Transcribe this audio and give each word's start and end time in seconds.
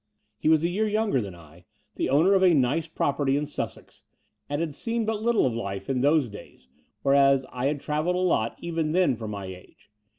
He 0.39 0.49
was 0.49 0.63
a 0.63 0.67
year 0.67 0.87
younger 0.87 1.21
than 1.21 1.35
I, 1.35 1.65
the 1.93 2.09
owner 2.09 2.33
of 2.33 2.41
a 2.41 2.55
nice 2.55 2.87
property 2.87 3.37
in 3.37 3.45
Sussex 3.45 4.01
and 4.49 4.59
had 4.59 4.73
seen 4.73 5.05
but 5.05 5.21
little 5.21 5.45
of 5.45 5.53
life 5.53 5.91
in 5.91 6.01
those 6.01 6.27
days, 6.27 6.67
whereas 7.03 7.45
I 7.51 7.67
had 7.67 7.79
travelled 7.81 8.15
a 8.15 8.17
lot 8.17 8.57
even 8.59 8.93
then 8.93 9.15
for 9.15 9.27
my 9.27 9.45
age. 9.45 9.91